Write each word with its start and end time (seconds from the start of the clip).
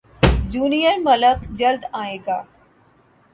junior 0.51 0.97
Malik 1.07 1.39
جلد 1.59 1.81
ائے 1.99 2.17
گا 2.25 2.39